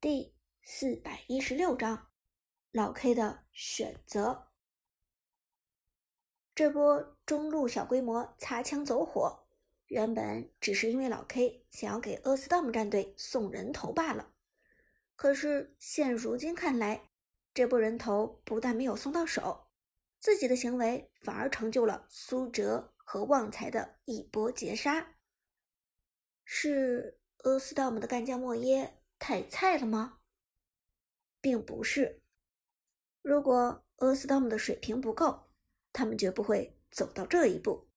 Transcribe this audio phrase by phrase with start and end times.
[0.00, 0.32] 第
[0.62, 2.12] 四百一十六章，
[2.70, 4.52] 老 K 的选择。
[6.54, 9.48] 这波中路小规模擦枪走火，
[9.86, 14.32] 原本只是因为老 K 想要给 a s t o m 战队送人头罢了。
[15.16, 17.10] 可是现如今看来，
[17.52, 19.66] 这波人头不但没有送到手，
[20.20, 25.16] 自己的行为反而成就了苏哲和旺财的一波截杀。
[26.44, 28.94] 是 a s t o m 的干将莫耶。
[29.18, 30.20] 太菜了吗？
[31.40, 32.22] 并不是。
[33.22, 35.50] 如果阿斯汤姆的水平不够，
[35.92, 37.90] 他们绝不会走到这一步。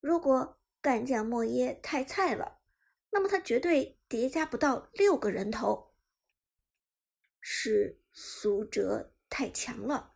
[0.00, 2.60] 如果干将莫耶太菜了，
[3.10, 5.94] 那么他绝对叠加不到六个人头。
[7.40, 10.14] 是苏哲太强了，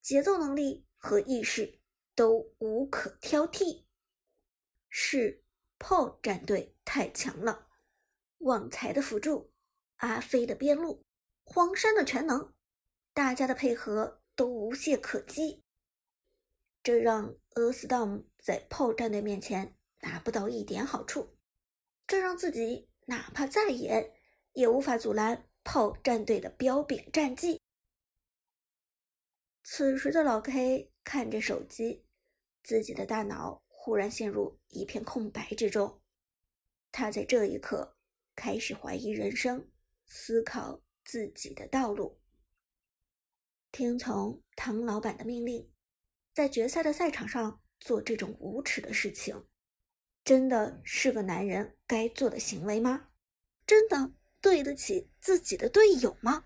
[0.00, 1.80] 节奏能力和意识
[2.14, 3.86] 都无可挑剔。
[4.88, 5.44] 是
[5.78, 7.68] 炮战队太强了，
[8.38, 9.52] 旺财的辅助。
[10.00, 11.04] 阿飞的边路，
[11.44, 12.54] 黄山的全能，
[13.12, 15.62] 大家的配合都无懈可击，
[16.82, 21.36] 这让 A Storm 在炮战队面前拿不到一点好处，
[22.06, 24.14] 这让自己哪怕再野，
[24.54, 27.60] 也无法阻拦炮战队的彪炳战绩。
[29.62, 32.06] 此时的老 K 看着手机，
[32.62, 36.00] 自己的大脑忽然陷入一片空白之中，
[36.90, 37.98] 他在这一刻
[38.34, 39.70] 开始怀疑人生。
[40.12, 42.20] 思考自己的道路，
[43.70, 45.72] 听从唐老板的命令，
[46.34, 49.46] 在决赛的赛场上做这种无耻的事情，
[50.24, 53.10] 真的是个男人该做的行为吗？
[53.64, 56.44] 真的对得起自己的队友吗？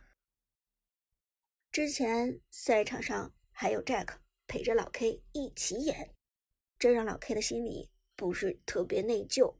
[1.72, 6.14] 之前赛场上还有 Jack 陪着老 K 一起演，
[6.78, 9.56] 这让老 K 的心里不是特别内疚，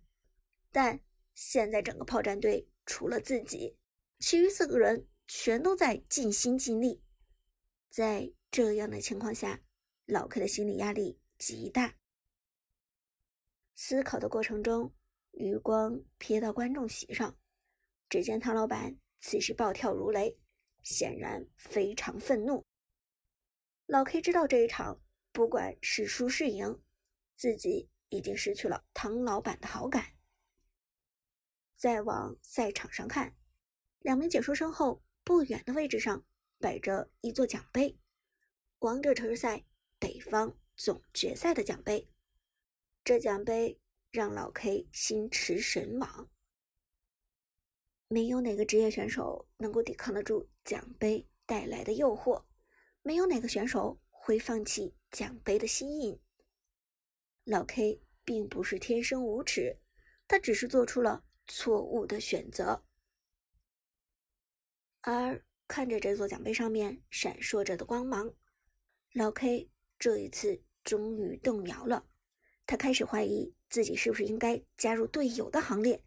[0.71, 1.01] 但
[1.35, 3.79] 现在整个炮战队除了自己。
[4.27, 7.03] 其余四个人全都在尽心尽力，
[7.91, 9.61] 在这样的情况下，
[10.07, 11.95] 老 K 的心理压力极大。
[13.75, 14.95] 思考的过程中，
[15.33, 17.39] 余光瞥到观众席上，
[18.09, 20.39] 只见唐老板此时暴跳如雷，
[20.83, 22.65] 显然非常愤怒。
[23.85, 25.03] 老 K 知道这一场
[25.33, 26.83] 不管是输是赢，
[27.35, 30.15] 自己已经失去了唐老板的好感。
[31.77, 33.37] 再往赛场上看。
[34.05, 36.27] 两名解说身后不远的位置上
[36.59, 37.99] 摆着一座奖杯，
[38.81, 39.65] 王者城市赛
[39.99, 42.07] 北方总决赛的奖杯。
[43.03, 46.31] 这奖杯让老 K 心驰神往。
[48.07, 52.45] 没有哪个职业选手能够抵抗得住奖杯带来的诱惑，
[53.01, 56.21] 没有哪个选手会放弃奖杯的吸引。
[57.45, 59.79] 老 K 并不是天生无耻，
[60.29, 62.85] 他只是做出了错误的选择。
[65.07, 68.33] 而看着这座奖杯上面闪烁着的光芒，
[69.13, 72.07] 老 K 这一次终于动摇了。
[72.65, 76.03] 他开始怀疑自己是不是应该加入队友的行列，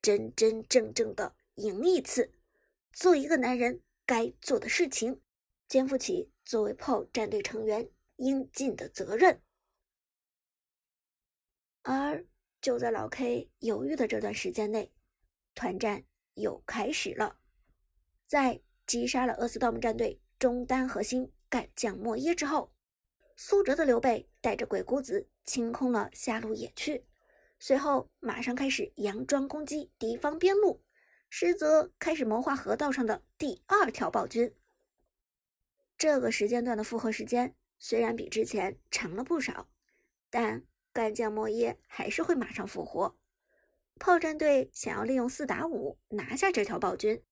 [0.00, 2.32] 真真正正的赢一次，
[2.92, 5.20] 做一个男人该做的事情，
[5.66, 9.42] 肩负起作为炮战队成员应尽的责任。
[11.82, 12.24] 而
[12.60, 14.92] 就在老 K 犹豫的这段时间内，
[15.56, 17.40] 团战又开始了。
[18.26, 22.72] 在击杀了厄斯道姆战队中单核心干将莫耶之后，
[23.36, 27.04] 苏哲的刘备带着鬼谷子清空了下路野区，
[27.58, 30.82] 随后马上开始佯装攻击敌方边路，
[31.30, 34.52] 实则开始谋划河道上的第二条暴君。
[35.96, 39.68] 这个时间段的复活时间虽然比之前长了不少，
[40.28, 43.16] 但干将莫耶还是会马上复活。
[43.98, 47.22] 炮战队想要利用四打五拿下这条暴君。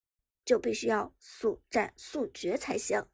[0.44, 3.04] 就必须要速战速决才行。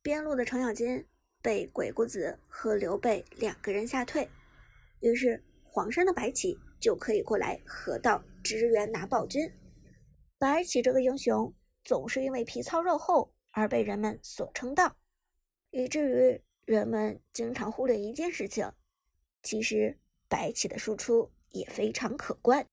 [0.00, 1.06] 边路的程咬金
[1.40, 4.28] 被鬼谷子和刘备两个人吓退，
[5.00, 9.50] 于是黄山的白起就可以过来河道支援拿暴君。
[10.38, 11.52] 白起这个英雄
[11.84, 14.96] 总是因为皮糙肉厚而被人们所称道，
[15.70, 18.72] 以至于人们经常忽略一件事情：
[19.42, 22.66] 其实白起的输出也非常可观。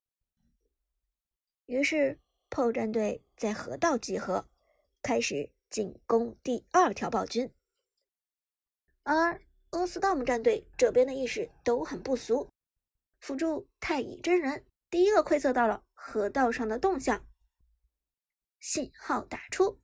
[1.66, 2.20] 于是。
[2.50, 4.48] 炮战队在河道集合，
[5.02, 7.54] 开始进攻第二条暴君。
[9.04, 12.50] 而阿斯道姆战队这边的意识都很不俗，
[13.20, 17.26] 辅助太乙真人第一个窥测到了河道上的动向，
[18.60, 19.80] 信号打出，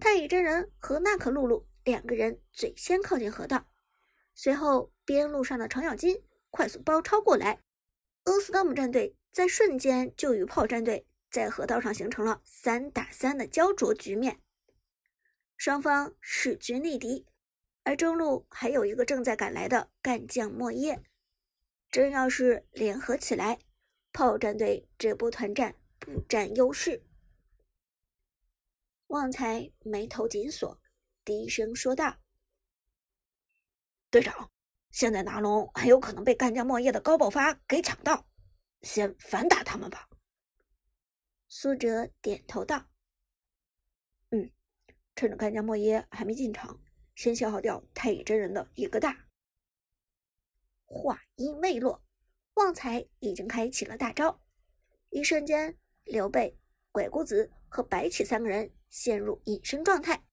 [0.00, 3.66] 太乙真人和娜可露露两个人最先靠近河道，
[4.34, 7.60] 随后边路上的程咬金快速包抄过来，
[8.24, 11.06] 阿斯道姆战队在瞬间就与炮战队。
[11.34, 14.40] 在河道上形成了三打三的焦灼局面，
[15.56, 17.26] 双方势均力敌。
[17.82, 21.02] 而中路还有一个正在赶来的干将莫邪，
[21.90, 23.58] 真要是联合起来，
[24.12, 27.04] 炮战队这波团战不占优势。
[29.08, 30.80] 旺财眉头紧锁，
[31.24, 32.18] 低声说道
[34.08, 34.52] ：“队长，
[34.92, 38.24] 现在拿龙很有可能被干将莫邪的高爆发给抢到，
[38.82, 40.08] 先反打他们吧。”
[41.56, 42.90] 苏哲点头道
[44.30, 44.50] ：“嗯，
[45.14, 46.82] 趁着干将莫邪还没进场，
[47.14, 49.28] 先消耗掉太乙真人的一个大。”
[50.84, 52.04] 话音未落，
[52.54, 54.42] 旺财已经开启了大招，
[55.10, 56.58] 一瞬间，刘备、
[56.90, 60.26] 鬼谷子和白起三个人陷入隐身状态，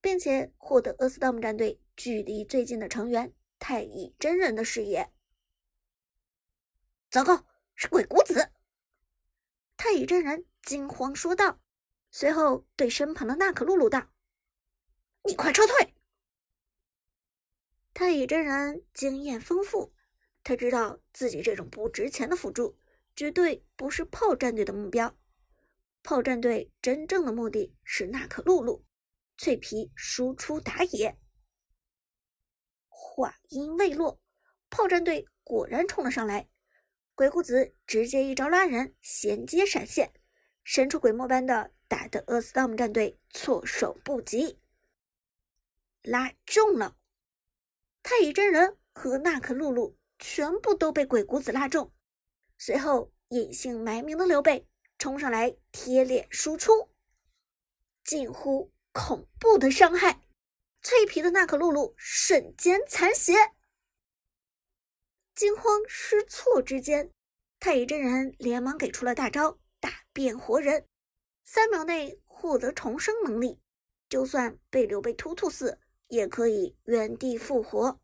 [0.00, 5.12] 并且获得阿斯道姆战队距离最近的成员太乙真人的视野。
[7.10, 7.44] 糟糕，
[7.74, 8.50] 是鬼谷子！
[9.84, 10.46] 太乙真人。
[10.62, 11.60] 惊慌说道，
[12.10, 14.10] 随后对身旁的娜可露露道
[15.28, 15.94] ：“你快撤退！”
[17.92, 19.94] 太乙真人经验丰富，
[20.42, 22.78] 他知道自己这种不值钱的辅助
[23.14, 25.14] 绝对不是炮战队的目标。
[26.02, 28.86] 炮战队真正的目的是娜可露露，
[29.36, 31.18] 脆皮输出打野。
[32.88, 34.18] 话音未落，
[34.70, 36.48] 炮战队果然冲了上来，
[37.16, 40.12] 鬼谷子直接一招拉人，衔接闪现。
[40.64, 44.58] 神出鬼没般的打得厄斯道姆战队措手不及，
[46.02, 46.96] 拉中了！
[48.02, 51.92] 太乙真人和娜可露露全部都被鬼谷子拉中。
[52.58, 54.66] 随后，隐姓埋名的刘备
[54.98, 56.90] 冲上来贴脸输出，
[58.02, 60.20] 近乎恐怖的伤害。
[60.82, 63.34] 脆皮的娜可露露瞬间残血，
[65.34, 67.12] 惊慌失措之间，
[67.58, 69.58] 太乙真人连忙给出了大招。
[69.80, 70.88] 大变活人，
[71.44, 73.60] 三秒内获得重生能力，
[74.08, 78.00] 就算被刘备突突死，也可以原地复活。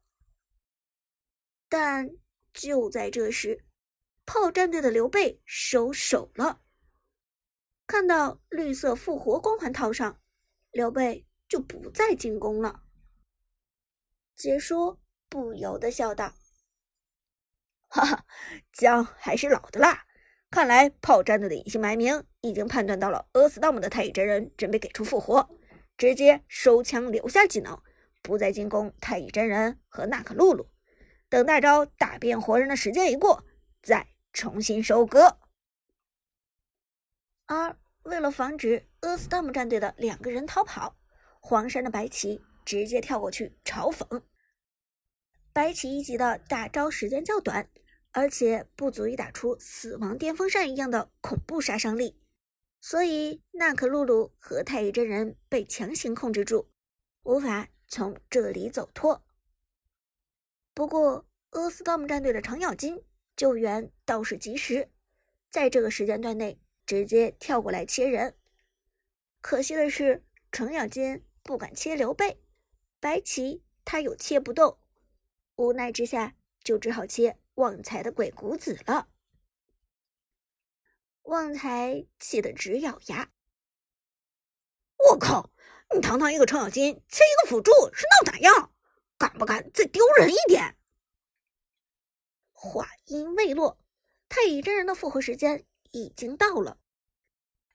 [1.69, 2.11] 但
[2.53, 3.65] 就在这时，
[4.27, 6.61] 炮战队的刘备收手了。
[7.87, 10.21] 看到绿色复活光环套上，
[10.73, 12.82] 刘备就不再进攻了。
[14.37, 16.35] 解说不由得笑道
[17.91, 18.25] ：“哈哈，
[18.73, 20.07] 姜还是老的辣。”
[20.51, 25.49] 看来炮战队的隐姓埋名已经判断到了阿斯道姆的太乙真人准备给出复活，
[25.97, 27.81] 直接收枪留下技能，
[28.21, 30.69] 不再进攻太乙真人和娜可露露。
[31.29, 33.45] 等大招打变活人的时间一过，
[33.81, 35.39] 再重新收割。
[37.47, 40.97] 而为了防止阿斯道姆战队的两个人逃跑，
[41.39, 44.23] 黄山的白起直接跳过去嘲讽。
[45.52, 47.69] 白起一级的大招时间较短。
[48.12, 52.20] 而且不足以打出死亡电风扇一样的恐怖杀伤力，
[52.81, 56.67] 所以娜可露露和太乙真人被强行控制住，
[57.23, 59.25] 无法从这里走脱。
[60.75, 63.00] 不过，阿斯道姆战队的程咬金
[63.37, 64.91] 救援倒是及时，
[65.49, 68.35] 在这个时间段内直接跳过来切人。
[69.41, 72.43] 可惜的是，程咬金不敢切刘备，
[72.99, 74.79] 白起他又切不动，
[75.61, 76.35] 无奈之下
[76.65, 77.37] 就只好切。
[77.57, 79.09] 旺财的鬼谷子了，
[81.25, 83.31] 旺财气得直咬牙。
[85.11, 85.51] 我靠！
[85.94, 88.73] 你堂堂一个程咬金，切一个辅助是闹哪样？
[89.19, 90.79] 敢不敢再丢人一点？
[92.53, 93.79] 话音未落，
[94.31, 96.79] 太乙真人的复活时间已经到了。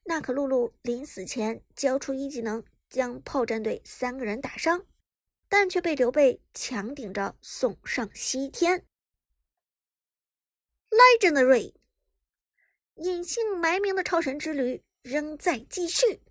[0.06, 4.88] 娜可露露临死前交出一技能，将炮战队三个人打伤，
[5.48, 8.86] 但却被刘备强顶着送上西天。
[10.90, 11.74] Legendary，
[12.96, 16.22] 隐姓埋名的超神之旅仍在继续。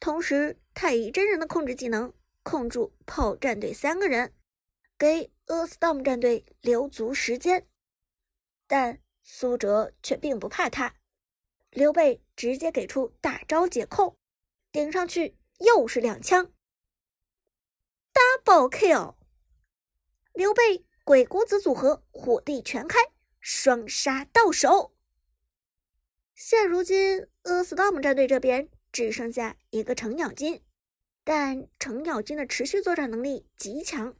[0.00, 4.34] 同时，太乙真人的控制技能控住炮战队三个人，
[4.98, 7.68] 给 A Storm 战队留足时间。
[8.66, 10.96] 但苏哲却并不怕他，
[11.70, 14.16] 刘备直接给出大招解控，
[14.72, 16.52] 顶上去又是两枪
[18.44, 19.14] 暴 Kill。
[20.32, 22.98] 刘备鬼谷子组合火力全开。
[23.44, 24.94] 双杀到手。
[26.32, 30.62] 现如今，阿斯道姆战队这边只剩下一个程咬金，
[31.24, 34.16] 但程咬金的持续作战能力极强，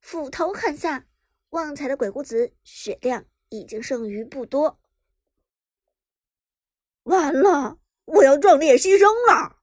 [0.00, 1.06] 斧头砍下，
[1.50, 4.80] 旺财的鬼谷子血量已经剩余不多。
[7.04, 9.60] 完了，我要壮烈牺牲了！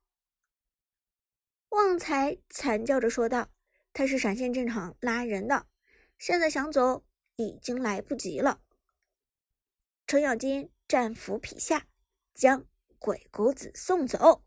[1.68, 3.50] 旺财惨叫着说道
[3.96, 5.66] ：“他是闪现进场拉人的，
[6.18, 8.60] 现在想走已经来不及了。”
[10.06, 11.88] 程咬金战斧劈下，
[12.34, 12.66] 将
[12.98, 14.44] 鬼谷子送走。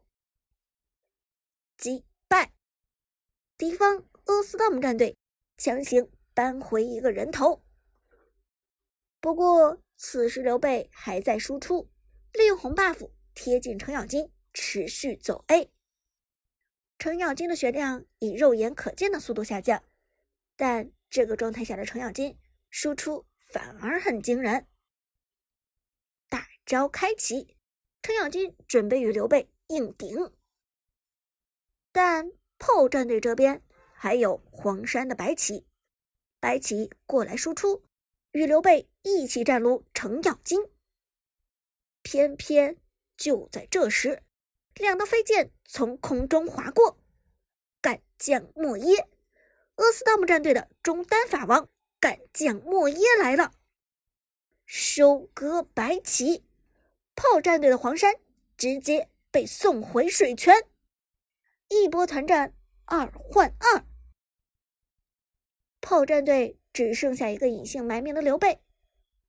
[1.76, 2.54] 击败
[3.58, 5.18] 敌方阿斯道姆战队，
[5.58, 7.66] 强行扳回一个人头。
[9.20, 11.90] 不过此时刘备还在输出，
[12.34, 15.72] 利用红 buff 贴近程咬金，持续走 A。
[17.00, 19.82] 程咬金的血量以肉眼可见的速度下降，
[20.58, 22.38] 但这个状态下的程咬金
[22.70, 24.68] 输出反而很惊人。
[26.28, 27.56] 大招开启，
[28.02, 30.34] 程咬金准备与刘备硬顶，
[31.94, 33.64] 但炮战队这边
[33.94, 35.66] 还有黄山的白起，
[36.42, 37.84] 白起过来输出。
[38.32, 40.60] 与刘备一起战撸程咬金，
[42.04, 42.78] 偏偏
[43.18, 44.22] 就在这时，
[44.80, 46.98] 两道飞剑从空中划过，
[47.82, 49.08] 干将莫邪，
[49.76, 51.70] 阿斯道姆战队的中单法王
[52.00, 53.52] 干将莫邪来了，
[54.66, 56.44] 收割白起，
[57.16, 58.16] 炮战队的黄山
[58.58, 60.56] 直接被送回水泉，
[61.68, 62.54] 一波团战
[62.86, 63.86] 二换二，
[65.80, 66.56] 炮战队。
[66.72, 68.62] 只剩下一个隐姓埋名的刘备，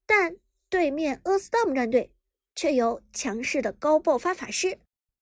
[0.04, 0.36] 但
[0.68, 2.12] 对面阿斯道姆战队
[2.54, 4.78] 却有强势的高爆发法师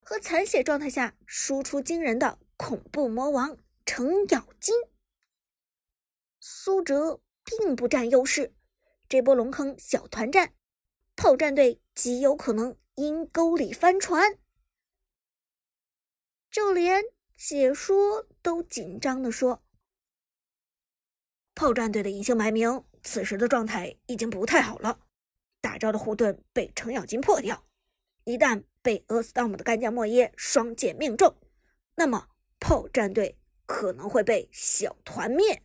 [0.09, 4.75] 和残血状态下输出惊人的恐怖魔王程咬金。
[6.41, 8.55] 苏哲并不占优势，
[9.07, 10.55] 这波龙坑小团战，
[11.15, 14.39] 炮战队极有可能阴沟里翻船。
[16.51, 17.05] 就连
[17.37, 19.63] 解说都紧张的说。
[21.55, 25.01] 炮战队的隐姓埋名，此时的状态已经不太好了。
[25.61, 27.67] 大招的护盾被程咬金破掉，
[28.25, 31.37] 一旦被阿斯当姆的干将莫邪双剑命中，
[31.97, 32.29] 那么
[32.59, 35.63] 炮战队可能会被小团灭。